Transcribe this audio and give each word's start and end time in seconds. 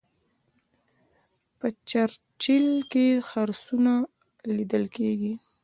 په 1.57 1.67
چرچیل 1.89 2.67
کې 2.91 3.05
خرسونه 3.27 3.93
لیدل 4.55 4.83
کیږي. 4.95 5.33